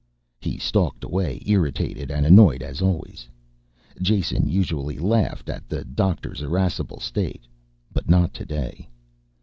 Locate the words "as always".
2.63-3.29